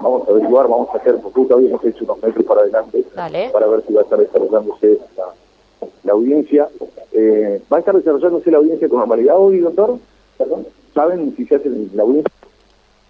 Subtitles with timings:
[0.00, 3.84] vamos a averiguar, vamos a hacer, porque habíamos hecho unos metros para adelante, para ver
[3.86, 4.98] si va a estar desarrollándose
[6.04, 6.68] la, audiencia.
[7.12, 9.98] Eh, ¿Va a estar desarrollándose la audiencia con normalidad hoy, doctor?
[10.36, 10.66] ¿Perdón?
[10.94, 12.32] ¿Saben si se hace la audiencia?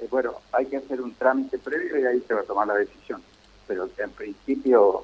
[0.01, 2.75] Eh, bueno, hay que hacer un trámite previo y ahí se va a tomar la
[2.75, 3.23] decisión.
[3.67, 5.03] Pero en principio,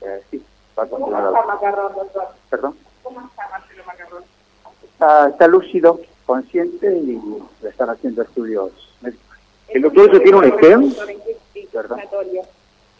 [0.00, 0.42] eh, sí,
[0.78, 1.26] va a continuar.
[1.26, 2.24] ¿Cómo está Macarrón, doctor?
[2.50, 2.76] ¿Perdón?
[3.02, 4.22] ¿Cómo está Marcelo Macarrón?
[5.32, 7.20] Está, lúcido, consciente y
[7.62, 8.70] le están haciendo estudios
[9.00, 9.31] médicos.
[9.74, 10.94] ¿El doctor eso tiene un STEM?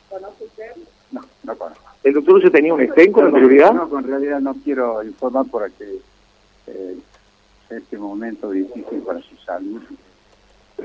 [0.08, 0.72] ¿Conoce usted?
[1.10, 1.84] No, no conozco.
[2.02, 3.72] ¿El doctor se tenía un STEM con anterioridad?
[3.72, 5.98] No, con realidad no quiero informar porque
[6.66, 6.96] eh,
[7.70, 9.82] este momento difícil para su salud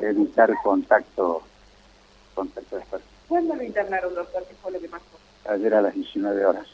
[0.01, 1.41] evitar contacto,
[2.35, 3.07] contacto de personas.
[3.27, 4.43] ¿Cuándo lo internaron, doctor?
[4.47, 5.03] ¿Qué fue lo que pasó?
[5.49, 6.67] Ayer a las 19 horas.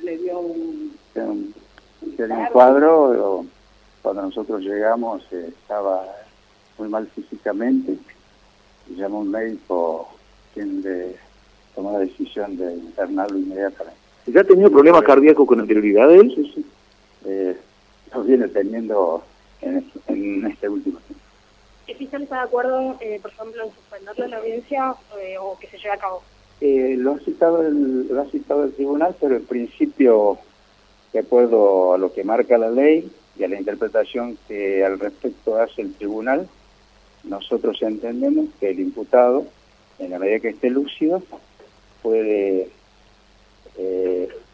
[0.00, 0.96] ¿Le dio un...?
[1.14, 1.54] un,
[2.00, 3.44] un cuadro,
[4.02, 6.04] cuando nosotros llegamos eh, estaba
[6.78, 7.98] muy mal físicamente,
[8.90, 10.08] llamó un médico
[10.54, 11.16] quien le
[11.74, 13.98] tomó la decisión de internarlo inmediatamente.
[14.26, 16.32] ¿Ya ha tenido problemas cardíacos con anterioridad él?
[16.34, 16.66] Sí, sí.
[17.24, 17.56] Eh,
[18.14, 19.22] los viene teniendo
[19.60, 21.24] en, en este último tiempo.
[21.86, 25.66] ¿El fiscal está de acuerdo, eh, por ejemplo, en suspenderle la audiencia eh, o que
[25.66, 26.22] se lleve a cabo?
[26.60, 30.38] Eh, lo, ha citado el, lo ha citado el tribunal, pero en principio,
[31.12, 35.56] de acuerdo a lo que marca la ley y a la interpretación que al respecto
[35.56, 36.48] hace el tribunal,
[37.24, 39.46] nosotros entendemos que el imputado,
[39.98, 41.22] en la medida que esté lúcido,
[42.02, 42.68] puede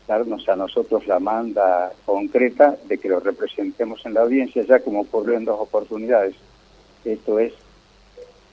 [0.06, 5.02] darnos a nosotros la manda concreta de que lo representemos en la audiencia, ya como
[5.02, 6.34] ocurrió en dos oportunidades.
[7.04, 7.52] Esto es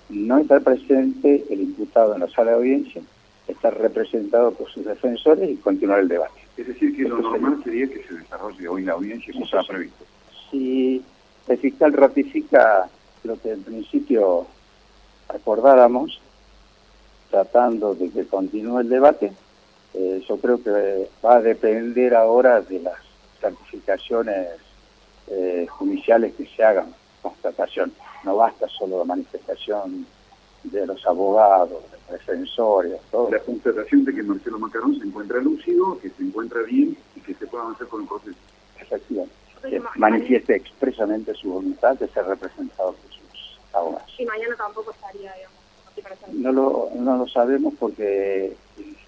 [0.09, 3.01] no estar presente el imputado en la sala de audiencia,
[3.47, 6.41] estar representado por sus defensores y continuar el debate.
[6.57, 10.05] Es decir, que lo normal sería que se desarrolle hoy la audiencia como estaba previsto.
[10.51, 11.01] Si
[11.47, 12.89] el fiscal ratifica
[13.25, 14.47] lo que en principio
[15.27, 16.19] acordáramos,
[17.29, 19.31] tratando de que continúe el debate,
[19.93, 22.99] eh, yo creo que va a depender ahora de las
[23.39, 24.47] certificaciones
[25.27, 27.91] eh, judiciales que se hagan, constatación
[28.23, 30.05] no basta solo la manifestación
[30.63, 33.29] de los abogados, de defensores, todo.
[33.29, 37.35] La constatación de que Marcelo Macarón se encuentra lúcido, que se encuentra bien y que
[37.35, 38.37] se pueda avanzar con el proceso.
[38.79, 39.33] Efectivamente.
[39.69, 43.11] Que manifieste expresamente su voluntad de ser representado por
[44.17, 45.55] Y mañana tampoco estaría, digamos.
[46.33, 48.53] No lo, no lo sabemos porque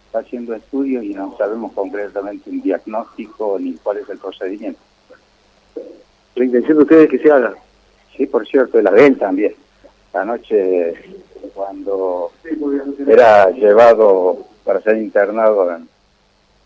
[0.06, 4.80] está haciendo estudios y no sabemos concretamente un diagnóstico ni cuál es el procedimiento.
[6.36, 7.56] La intención de ustedes es que se haga.
[8.16, 9.56] Sí, por cierto, la de él también.
[10.14, 10.94] Anoche,
[11.54, 12.32] cuando
[13.06, 15.88] era llevado para ser internado en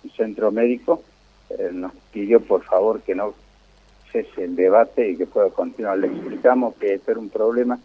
[0.03, 1.01] un centro médico,
[1.71, 3.33] nos pidió por favor que no
[4.11, 5.97] cese el debate y que pueda continuar.
[5.97, 7.79] Le explicamos que esto era un problema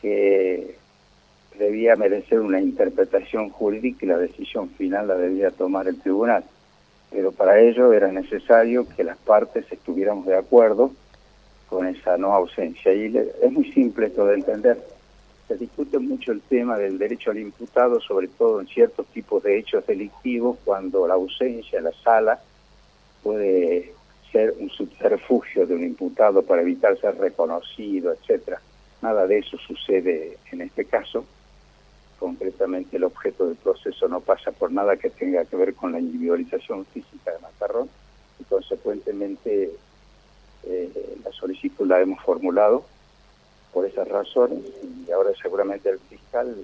[0.00, 0.76] que
[1.58, 6.44] debía merecer una interpretación jurídica y la decisión final la debía tomar el tribunal.
[7.10, 10.92] Pero para ello era necesario que las partes estuviéramos de acuerdo
[11.68, 12.92] con esa no ausencia.
[12.92, 14.78] Y es muy simple esto de entender.
[15.46, 19.58] Se discute mucho el tema del derecho al imputado, sobre todo en ciertos tipos de
[19.58, 22.40] hechos delictivos, cuando la ausencia en la sala
[23.22, 23.94] puede
[24.30, 28.60] ser un subterfugio de un imputado para evitar ser reconocido, etcétera.
[29.02, 31.24] Nada de eso sucede en este caso.
[32.18, 36.00] Concretamente el objeto del proceso no pasa por nada que tenga que ver con la
[36.00, 37.88] individualización física de Macarrón
[38.40, 39.70] y consecuentemente
[40.64, 42.84] eh, la solicitud la hemos formulado
[43.72, 44.60] por esas razones
[45.06, 46.56] y ahora seguramente el fiscal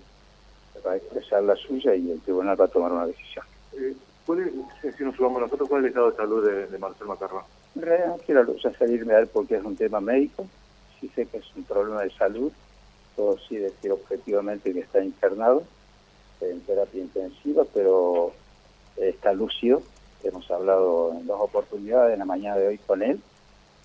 [0.84, 3.45] va a expresar la suya y el tribunal va a tomar una decisión.
[3.75, 3.95] Eh,
[4.27, 7.43] ¿Cuál es, si nos subamos nosotros, cuál es el estado de salud de, Marcelo Macarrón?
[7.77, 10.47] En realidad no quiero salirme a él porque es un tema médico,
[11.04, 12.50] sí sé que es un problema de salud,
[13.15, 15.62] todo sí decir objetivamente que está internado
[16.41, 18.32] en terapia intensiva, pero
[18.97, 19.82] está lúcido,
[20.22, 23.20] hemos hablado en dos oportunidades, en la mañana de hoy con él,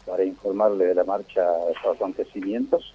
[0.06, 2.94] para informarle de la marcha de estos acontecimientos.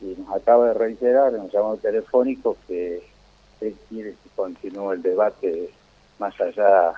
[0.00, 3.02] Y nos acaba de reiterar en un llamado telefónico que
[3.60, 5.70] él quiere que continúe el debate
[6.18, 6.92] más allá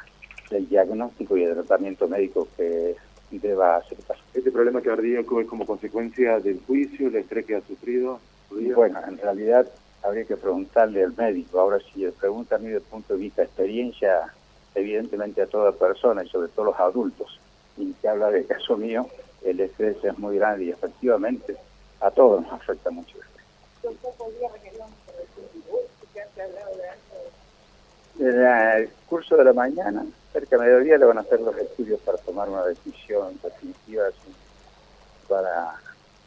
[0.50, 2.96] del diagnóstico y el tratamiento médico que
[3.38, 4.17] deba aceptar.
[4.35, 8.21] ¿Este problema cardíaco es como consecuencia del juicio, el estrés que ha sufrido?
[8.50, 9.67] Bueno, en realidad
[10.03, 11.61] habría que preguntarle al médico.
[11.61, 14.33] Ahora, si le pregunta a mí desde el punto de vista experiencia,
[14.75, 17.41] evidentemente a toda persona y sobre todo los adultos,
[17.77, 19.09] y que habla del caso mío,
[19.44, 21.56] el estrés es muy grande y efectivamente
[22.00, 23.17] a todos nos afecta mucho
[28.19, 30.06] En el curso de la mañana,
[30.37, 34.05] cerca de mediodía, le van a hacer los estudios para tomar una decisión definitiva
[35.27, 35.81] para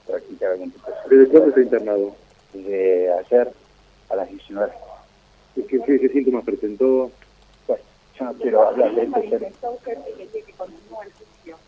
[0.07, 1.15] practicar algún tipo de...
[1.15, 2.15] ¿Desde cuándo está internado?
[2.53, 3.53] De ayer
[4.09, 4.71] a las 19.
[5.55, 7.11] ¿Qué, qué, síntomas presentó?
[7.67, 7.83] Bueno,
[8.17, 9.77] yo no quiero hablar de esto.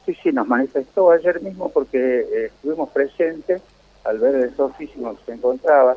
[0.08, 3.62] Sí, sí, nos manifestó ayer mismo porque eh, estuvimos presentes
[4.04, 5.96] al ver el estado físico que se encontraba.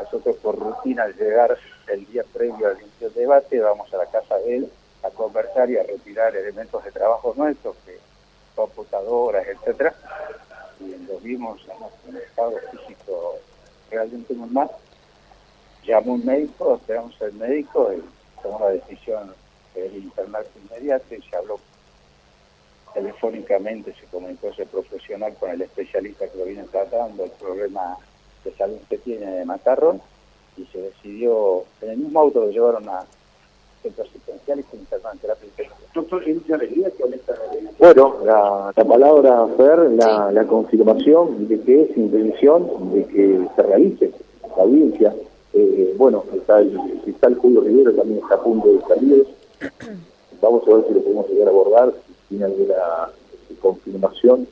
[0.00, 1.56] Nosotros por rutina al llegar
[1.86, 4.70] el día previo al inicio del debate vamos a la casa de él
[5.04, 7.98] a conversar y a retirar elementos de trabajo nuestros, que
[8.54, 9.94] computadoras, etcétera,
[10.80, 13.36] y lo vimos en un estado físico
[13.90, 14.70] realmente muy mal.
[15.84, 18.02] Llamó un médico, esperamos al médico y
[18.42, 19.34] tomó la decisión
[19.74, 21.60] de internarse inmediato y se habló
[22.94, 27.98] telefónicamente, se comunicó ese profesional con el especialista que lo viene tratando, el problema
[28.44, 30.00] de salud que tiene de Matarrón,
[30.56, 33.04] y se decidió, en el mismo auto lo llevaron a
[33.84, 35.48] centro asistencial y se internaron en terapia
[35.94, 36.24] Doctor,
[37.78, 43.62] Bueno, la, la palabra Fer, la, la confirmación de que es intención de que se
[43.62, 44.10] realice
[44.56, 45.14] la audiencia.
[45.52, 49.26] Eh, bueno, está el fiscal Julio Rivero, también está a punto de salir.
[50.40, 52.74] Vamos a ver si lo podemos llegar a abordar, si tiene alguna
[53.60, 54.48] confirmación.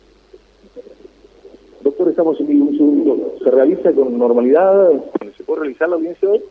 [1.81, 3.33] Doctor, estamos en un segundo.
[3.43, 4.93] ¿Se realiza con normalidad?
[5.37, 6.43] ¿Se puede realizar la audiencia hoy?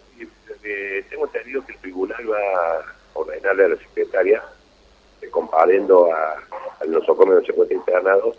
[1.09, 4.43] Tengo entendido que el tribunal va a ordenarle a la secretaria,
[5.21, 6.33] eh, comparando a,
[6.79, 8.35] a los socorros se encuentra internado,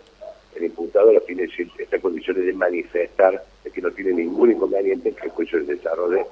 [0.55, 5.15] el imputado fin está en condiciones de manifestar de que no tiene ningún inconveniente en
[5.15, 6.25] que el juicio se desarrolle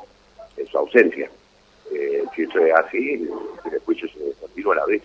[0.58, 1.30] en su ausencia.
[1.92, 3.28] Eh, si eso es así,
[3.72, 5.02] el juicio se continúa a la vez.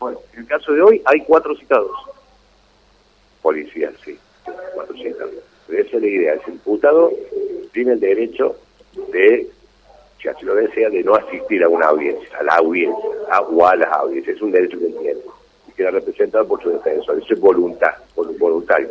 [0.00, 1.96] Bueno, en el caso de hoy hay cuatro citados.
[3.42, 4.18] Policías, sí,
[4.74, 5.34] cuatro citados.
[5.66, 7.12] Pero esa es la idea, el imputado
[7.72, 8.56] tiene el derecho
[9.12, 9.50] de
[10.34, 13.10] si lo desea, de no asistir a una audiencia, a la audiencia,
[13.48, 14.36] o a las audiencias.
[14.36, 15.16] Es un derecho que tiene
[15.68, 17.18] y queda representado por su defensor.
[17.18, 18.88] Eso es voluntad, voluntario.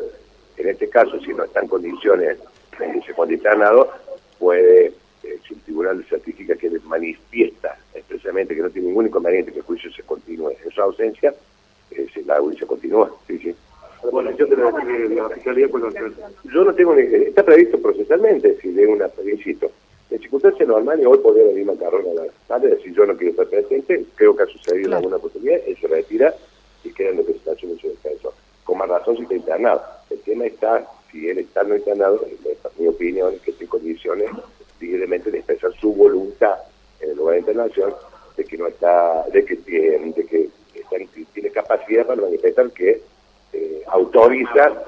[0.58, 2.38] En este caso, si no está en condiciones
[2.80, 3.92] de se encuentra internado,
[4.40, 4.88] puede,
[5.24, 9.66] eh, si el tribunal certifica que manifiesta expresamente que no tiene ningún inconveniente que el
[9.66, 11.34] juicio se continúe en su ausencia,
[11.92, 13.12] eh, la audiencia continúa.
[13.28, 13.56] Sí, sí.
[14.12, 15.68] Bueno, yo tengo que la fiscalía
[16.44, 17.02] Yo no tengo ni...
[17.02, 19.72] Está previsto procesalmente, si de una, insisto,
[20.16, 23.48] en circunstancias normales, hoy podría venir Macarrón a la tarde decir yo no quiero estar
[23.48, 26.34] presente, creo que ha sucedido en alguna oportunidad, él se retira
[26.84, 28.34] y queda en representación de su defensor.
[28.64, 29.84] Con más razón si está internado.
[30.10, 32.26] El tema está, si él está no internado,
[32.78, 34.30] mi opinión es que esté en condiciones
[34.80, 36.56] libremente de expresar su voluntad
[37.02, 37.94] en el lugar de internación,
[38.38, 40.50] de que no está, de que, tiene, de que
[41.34, 43.02] tiene capacidad para manifestar que
[43.52, 44.84] eh, autoriza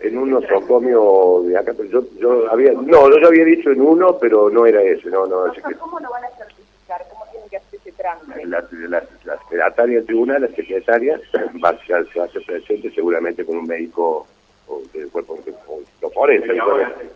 [0.00, 4.18] en un nosocomio de acá, pero yo, yo había, no, yo había dicho en uno,
[4.18, 5.52] pero no era ese, no, no.
[5.78, 7.04] ¿Cómo lo van a certificar?
[7.10, 8.46] ¿Cómo tiene que hacer ese trámite?
[8.46, 11.20] La, la, la secretaria del tribunal, la secretaria,
[11.62, 14.26] va, se, se hace presente seguramente con un médico
[14.68, 15.38] o del cuerpo,
[15.68, 16.54] o, lo forense.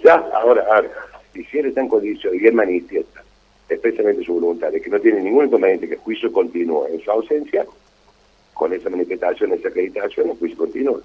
[0.03, 0.89] Ya, ahora, ahora,
[1.35, 3.23] y si él está en condición y él manifiesta
[3.69, 7.11] especialmente su voluntad de que no tiene ningún inconveniente que el juicio continúe en su
[7.11, 7.65] ausencia,
[8.53, 11.01] con esa manifestación, esa acreditación, el juicio continúa.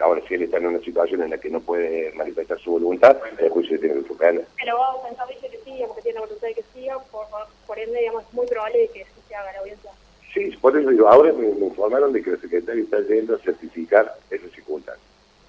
[0.00, 3.16] Ahora, si él está en una situación en la que no puede manifestar su voluntad,
[3.38, 4.46] el juicio tiene que suspender.
[4.56, 7.26] Pero vamos a pensar que sí, porque tiene la voluntad de que sí, por,
[7.66, 9.90] por ende, digamos, es muy probable que se haga la audiencia.
[10.32, 14.16] Sí, por eso digo, ahora me, informaron de que el secretario está yendo a certificar
[14.30, 15.04] esas circunstancias.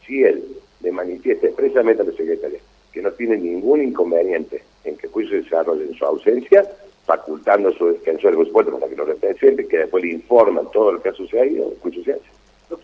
[0.06, 0.44] Si él
[0.81, 2.59] le manifiesta expresamente a la secretaria
[2.92, 6.68] que no tiene ningún inconveniente en que el juicio se desarrolle en su ausencia,
[7.06, 10.94] facultando a su defensor el supuesto para que lo represente, que después le informan todo
[10.94, 12.31] lo que ha sucedido, el juicio se hace.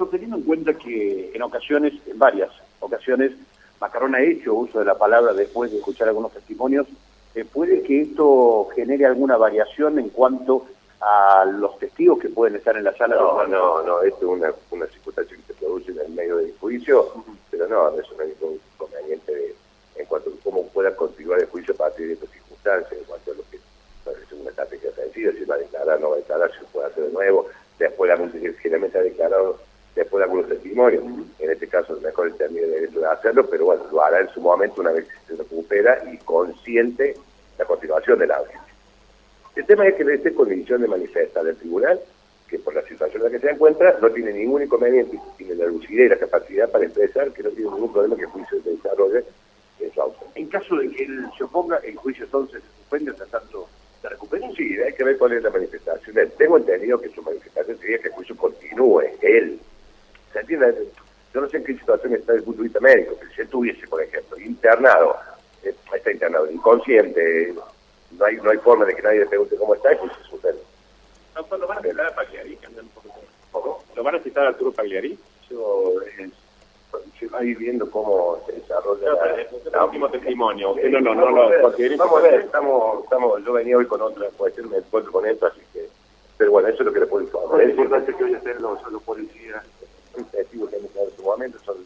[0.06, 3.32] Teniendo en cuenta que en ocasiones, en varias ocasiones,
[3.82, 6.88] Macarón ha hecho uso de la palabra después de escuchar algunos testimonios,
[7.36, 10.66] eh, ¿puede que esto genere alguna variación en cuanto
[11.02, 13.16] a los testigos que pueden estar en la sala?
[13.16, 16.54] No, no, no, esto es una, una circunstancia que se produce en el medio del
[16.60, 17.14] juicio,
[17.52, 19.56] pero no, eso no hay ningún inconveniente
[19.96, 23.32] en cuanto a cómo pueda continuar el juicio a partir de estas circunstancias, en cuanto
[23.32, 26.52] a lo que es una táctica decida, si va a declarar, no va a declarar,
[26.52, 28.18] si puede hacer de nuevo, después la
[28.62, 29.60] generalmente ha declarado
[29.98, 31.04] después de algunos testimonios.
[31.40, 34.30] En este caso, mejor el término de derecho de hacerlo, pero bueno, lo hará en
[34.30, 37.16] su momento una vez que se recupera y consciente
[37.58, 38.74] la continuación de la audiencia.
[39.56, 42.00] El tema es que en esta condición de manifestar del tribunal,
[42.48, 45.66] que por la situación en la que se encuentra, no tiene ningún inconveniente, tiene la
[45.66, 48.70] lucidez y la capacidad para expresar que no tiene ningún problema que el juicio se
[48.70, 49.24] desarrolle
[49.80, 50.28] en su auto.
[50.36, 53.68] En caso de que él se oponga, el juicio entonces se suspende hasta tanto
[54.02, 54.48] se recupere.
[54.56, 56.16] Sí, hay que ver cuál es la manifestación.
[56.38, 59.60] Tengo entendido que su manifestación sería que el juicio continúe, él,
[60.34, 60.88] ¿Se entiende?
[61.34, 63.42] Yo no sé en qué situación está desde el punto de vista médico, pero si
[63.42, 65.18] estuviese, por ejemplo, internado,
[65.64, 67.54] eh, está internado, inconsciente,
[68.12, 70.62] no hay no hay forma de que nadie le pregunte cómo está, pues se suspende.
[71.36, 72.58] No, ¿Lo van a citar a Pagliari?
[73.96, 75.18] ¿Lo van a citar a Arturo Pagliari?
[75.50, 75.94] Yo,
[77.20, 80.76] se va a ir viendo cómo se desarrolla el último testimonio.
[80.76, 81.50] no, no, no, no,
[81.98, 85.48] vamos a ver, estamos, estamos, yo venía hoy con otra cuestión, me encuentro con esto,
[85.48, 85.88] así que,
[86.38, 87.62] pero bueno, eso es lo que le puedo informar.
[87.62, 89.64] Es importante que hoy estén los, los policías.
[90.18, 91.78] Un testigo que en su momento, son,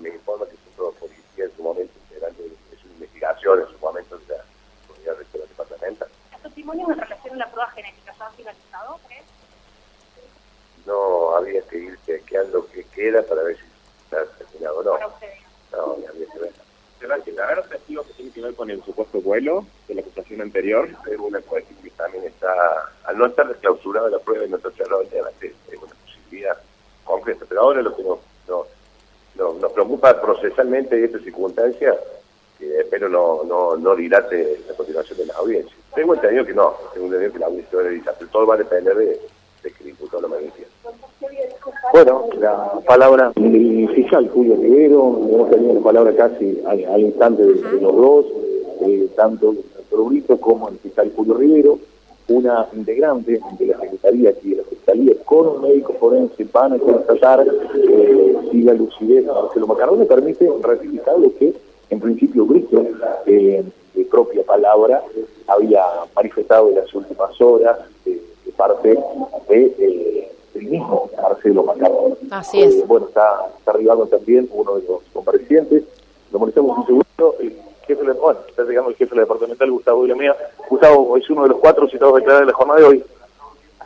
[0.00, 3.68] me informa que son todos policías en su momento, serán de, de su investigación, en
[3.68, 4.42] su momento, o sea,
[4.88, 6.08] podría de la departamental.
[6.32, 9.24] ¿Los testimonios en relación a la prueba genética ya han finalizado, crees?
[10.86, 13.62] No, había que ir chequeando qué queda para ver si
[14.04, 14.98] está terminado o no.
[14.98, 16.52] No, había que ver.
[16.98, 20.00] ¿Se va a llegar testigos que tienen que ver con el supuesto vuelo de la
[20.00, 20.88] acusación anterior?
[21.08, 24.72] Es una cuestión que también está, al no estar desclausurada la prueba y no estar
[24.72, 26.58] cerrado el debate, es una posibilidad
[27.24, 28.18] Pero ahora lo que nos,
[29.36, 31.96] nos, preocupa procesalmente esta circunstancia,
[32.58, 35.76] que espero no, dilate la continuación de la audiencia.
[35.94, 38.54] Tengo entendido que no, tengo entendido que la audiencia va a dice, pero todo va
[38.54, 39.20] a depender de,
[39.62, 40.72] de que el imputado lo manifieste.
[41.92, 47.80] Bueno, la palabra del fiscal Julio Rivero, hemos tenido la palabra casi al, instante de,
[47.80, 48.26] los dos,
[48.80, 49.56] eh, tanto el
[49.90, 51.78] doctor como el fiscal Julio Rivero,
[52.28, 54.62] una integrante de la Secretaría la
[54.92, 60.06] Fiscalía con un médico forense van a constatar eh, si la lucidez de Marcelo Macarrón
[60.06, 61.54] permite ratificar lo que
[61.90, 62.84] en principio Brito,
[63.26, 65.02] eh, de propia palabra,
[65.46, 65.82] había
[66.14, 68.20] manifestado en las últimas horas de
[68.56, 68.98] parte
[69.48, 72.16] de eh, el mismo Marcelo Macarrón.
[72.30, 72.76] Así es.
[72.76, 75.84] Eh, bueno, está, está arribando también uno de los comparecientes.
[76.32, 77.36] Lo molestamos un segundo.
[77.40, 77.56] El
[77.86, 80.36] jefe, de, bueno, está llegando el jefe de la departamental, Gustavo Mía.
[80.68, 83.04] Gustavo, es uno de los cuatro citados a declarar en la jornada de hoy.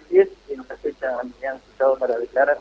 [0.07, 2.59] Así es, en esta fecha me han citado para declarar.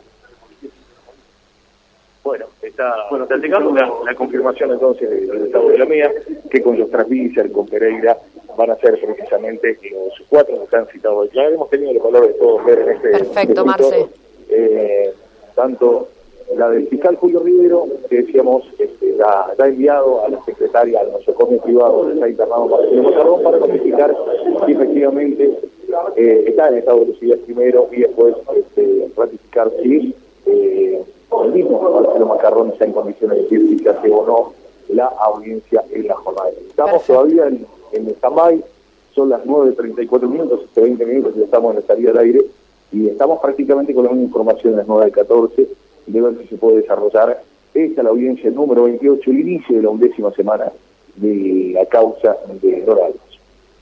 [2.23, 6.11] Bueno, está, bueno, está llegando la, la confirmación entonces del Estado de la Mía,
[6.49, 8.17] que con los Trasvícer, con Pereira,
[8.57, 11.53] van a ser precisamente los cuatro que están citados a declarar.
[11.53, 13.09] Hemos tenido el valor de todos ver en este.
[13.11, 14.07] Perfecto, Marce.
[14.49, 15.13] Eh,
[15.53, 16.09] tanto
[16.55, 21.11] la del fiscal Julio Rivero, que decíamos, este, la, ha enviado a la secretaria al
[21.11, 24.15] nosocomio privado que está internado para el para notificar
[24.65, 25.59] si efectivamente
[26.15, 30.15] eh, está en estado de lucidez primero y después este, ratificar si
[30.45, 31.03] eh,
[31.43, 34.53] el mismo Marcelo Macarrón está en condiciones de decir si se hace o no
[34.89, 36.49] la audiencia en la jornada.
[36.69, 38.63] Estamos todavía en, en stand
[39.13, 42.41] son las 9.34 minutos, hace 20 minutos ya estamos en la salida del aire
[42.91, 45.67] y estamos prácticamente con la misma información las 9.14
[46.07, 47.41] de ver si se puede desarrollar
[47.73, 50.71] esta la audiencia número 28, el inicio de la undécima semana
[51.15, 53.24] de la causa de Dorales.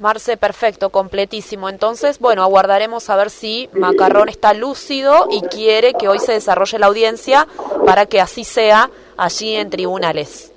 [0.03, 1.69] Marce, perfecto, completísimo.
[1.69, 6.77] Entonces, bueno, aguardaremos a ver si Macarrón está lúcido y quiere que hoy se desarrolle
[6.77, 7.47] la audiencia
[7.85, 10.51] para que así sea allí en tribunales.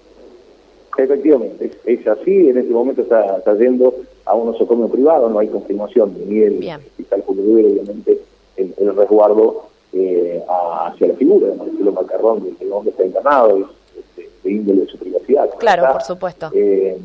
[0.98, 2.48] Efectivamente, es así.
[2.48, 6.80] En este momento está, está yendo a un nosocomio privado, no hay confirmación ni el
[6.96, 8.18] fiscal Julio obviamente,
[8.56, 13.58] el, el resguardo eh, hacia la figura de Marcelo Macarrón, de donde está internado,
[14.16, 15.48] de, de, índole de su privacidad.
[15.60, 16.50] Claro, por supuesto.
[16.52, 16.98] Eh,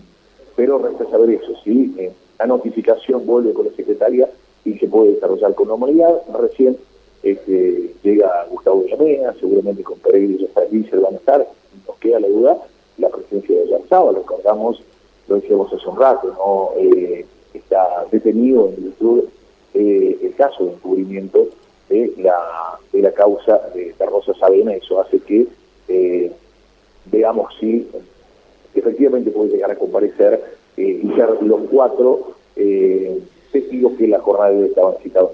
[0.55, 4.27] pero resta saber eso, si eh, la notificación vuelve con la secretaria
[4.65, 6.23] y se puede desarrollar con normalidad.
[6.39, 6.75] Recién
[7.21, 11.47] este, llega Gustavo Villamea, seguramente con Pereira y se van a estar,
[11.87, 12.57] nos queda la duda,
[12.97, 14.81] la presencia de Yarzaba, lo acordamos,
[15.27, 16.71] lo decíamos hace un rato, ¿no?
[16.81, 19.25] Eh, está detenido en virtud
[19.75, 21.47] eh, el caso de encubrimiento
[21.89, 25.45] de la, de la causa de, Rosa Sabena, eso hace que
[25.89, 26.31] eh,
[27.05, 27.87] veamos si
[28.73, 32.33] efectivamente puede llegar a comparecer y ser los cuatro
[33.51, 35.31] testigos que la jornada de hoy estaban citados